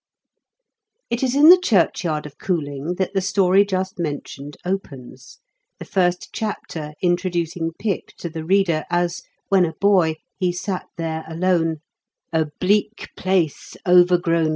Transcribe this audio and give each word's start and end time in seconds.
It 1.11 1.21
is 1.21 1.35
in 1.35 1.49
the 1.49 1.59
churchyard 1.59 2.25
of 2.25 2.39
Cooling 2.39 2.95
that 2.95 3.13
the 3.13 3.21
story 3.21 3.63
just 3.63 3.99
mentioned 3.99 4.57
opens, 4.65 5.37
the 5.77 5.85
first 5.85 6.29
chapter 6.33 6.95
introducing 7.03 7.69
Pip 7.77 8.05
to 8.17 8.27
the 8.27 8.43
reader 8.43 8.83
as, 8.89 9.21
when 9.49 9.63
a 9.63 9.73
boy, 9.79 10.15
he 10.39 10.51
sat 10.53 10.87
there 10.97 11.23
alone 11.27 11.81
—'^ 12.33 12.41
a 12.41 12.49
bleak 12.59 13.09
place 13.15 13.75
overgrown 13.87 14.45
COOLINQ 14.45 14.45
MAE8H. 14.45 14.49